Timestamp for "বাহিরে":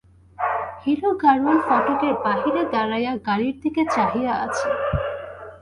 2.25-2.61